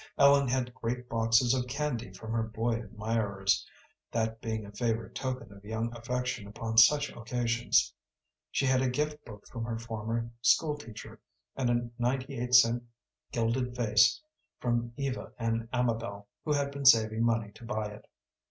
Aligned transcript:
Ellen 0.17 0.47
had 0.47 0.73
great 0.73 1.07
boxes 1.07 1.53
of 1.53 1.67
candy 1.67 2.11
from 2.11 2.31
her 2.31 2.41
boy 2.41 2.73
admirers, 2.73 3.67
that 4.11 4.41
being 4.41 4.65
a 4.65 4.71
favorite 4.71 5.13
token 5.13 5.53
of 5.53 5.63
young 5.63 5.95
affection 5.95 6.47
upon 6.47 6.79
such 6.79 7.11
occasions. 7.11 7.93
She 8.49 8.65
had 8.65 8.81
a 8.81 8.89
gift 8.89 9.23
book 9.25 9.45
from 9.45 9.63
her 9.65 9.77
former 9.77 10.31
school 10.41 10.75
teacher, 10.75 11.21
and 11.55 11.69
a 11.69 11.89
ninety 11.99 12.39
eight 12.39 12.55
cent 12.55 12.81
gilded 13.31 13.75
vase 13.75 14.19
from 14.59 14.91
Eva 14.97 15.33
and 15.37 15.69
Amabel, 15.71 16.27
who 16.45 16.53
had 16.53 16.71
been 16.71 16.85
saving 16.85 17.23
money 17.23 17.51
to 17.51 17.63
buy 17.63 17.89
it. 17.89 18.07